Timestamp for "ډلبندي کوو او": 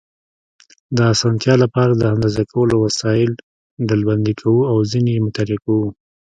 3.87-4.77